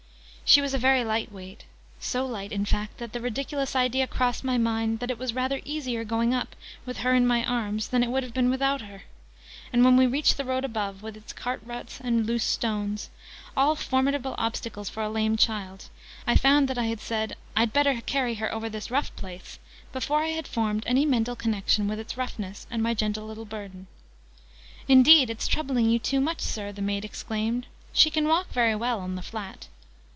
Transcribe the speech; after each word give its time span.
{Image...The 0.57 0.63
lame 0.63 0.69
child} 0.69 0.73
She 0.73 0.77
was 0.77 0.83
a 0.83 0.85
very 0.85 1.03
light 1.05 1.31
weight 1.31 1.65
so 2.01 2.25
light, 2.25 2.51
in 2.51 2.65
fact, 2.65 2.97
that 2.97 3.13
the 3.13 3.21
ridiculous 3.21 3.73
idea 3.73 4.05
crossed 4.05 4.43
my 4.43 4.57
mind 4.57 4.99
that 4.99 5.09
it 5.09 5.17
was 5.17 5.33
rather 5.33 5.61
easier 5.63 6.03
going 6.03 6.33
up, 6.33 6.57
with 6.85 6.97
her 6.97 7.15
in 7.15 7.25
my 7.25 7.45
arms, 7.45 7.87
than 7.87 8.03
it 8.03 8.09
would 8.09 8.21
have 8.23 8.33
been 8.33 8.49
without 8.49 8.81
her: 8.81 9.03
and, 9.71 9.85
when 9.85 9.95
we 9.95 10.05
reached 10.05 10.35
the 10.35 10.43
road 10.43 10.65
above, 10.65 11.01
with 11.01 11.15
its 11.15 11.31
cart 11.31 11.61
ruts 11.65 12.01
and 12.01 12.25
loose 12.25 12.43
stones 12.43 13.09
all 13.55 13.77
formidable 13.77 14.35
obstacles 14.37 14.89
for 14.89 15.01
a 15.01 15.09
lame 15.09 15.37
child 15.37 15.87
I 16.27 16.35
found 16.35 16.67
that 16.67 16.77
I 16.77 16.87
had 16.87 16.99
said 16.99 17.37
"I'd 17.55 17.71
better 17.71 18.01
carry 18.01 18.33
her 18.33 18.53
over 18.53 18.67
this 18.67 18.91
rough 18.91 19.15
place," 19.15 19.57
before 19.93 20.19
I 20.21 20.29
had 20.31 20.49
formed 20.49 20.83
any 20.85 21.05
mental 21.05 21.37
connection 21.37 21.85
between 21.87 21.99
its 22.01 22.17
roughness 22.17 22.67
and 22.69 22.83
my 22.83 22.93
gentle 22.93 23.25
little 23.25 23.45
burden. 23.45 23.87
"Indeed 24.89 25.29
it's 25.29 25.47
troubling 25.47 25.89
you 25.89 25.97
too 25.97 26.19
much, 26.19 26.41
Sir!" 26.41 26.73
the 26.73 26.81
maid 26.81 27.05
exclaimed. 27.05 27.67
"She 27.93 28.09
can 28.09 28.27
walk 28.27 28.49
very 28.51 28.75
well 28.75 28.99
on 28.99 29.15
the 29.15 29.21
flat." 29.21 29.69